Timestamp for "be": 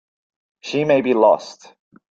1.01-1.13